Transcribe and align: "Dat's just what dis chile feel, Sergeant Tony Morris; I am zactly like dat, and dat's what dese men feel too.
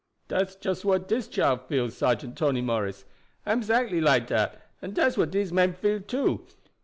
"Dat's 0.29 0.55
just 0.55 0.83
what 0.83 1.07
dis 1.07 1.27
chile 1.27 1.59
feel, 1.67 1.91
Sergeant 1.91 2.35
Tony 2.35 2.59
Morris; 2.61 3.05
I 3.45 3.51
am 3.51 3.61
zactly 3.61 4.01
like 4.01 4.25
dat, 4.25 4.59
and 4.81 4.95
dat's 4.95 5.15
what 5.15 5.29
dese 5.29 5.51
men 5.51 5.73
feel 5.73 6.01
too. 6.01 6.47